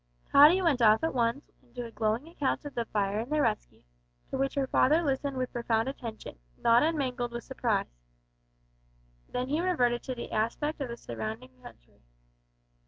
Tottie 0.31 0.63
went 0.63 0.81
off 0.81 1.03
at 1.03 1.13
once 1.13 1.51
into 1.61 1.85
a 1.85 1.91
glowing 1.91 2.27
account 2.27 2.65
of 2.65 2.73
the 2.73 2.85
fire 2.85 3.19
and 3.19 3.31
the 3.31 3.39
rescue, 3.39 3.83
to 4.31 4.37
which 4.39 4.55
her 4.55 4.65
father 4.65 5.03
listened 5.03 5.37
with 5.37 5.53
profound 5.53 5.87
attention, 5.87 6.39
not 6.57 6.81
unmingled 6.81 7.31
with 7.31 7.43
surprise. 7.43 7.99
Then 9.29 9.49
he 9.49 9.61
reverted 9.61 10.01
to 10.05 10.15
the 10.15 10.31
aspect 10.31 10.81
of 10.81 10.89
the 10.89 10.97
surrounding 10.97 11.51
country. 11.61 12.01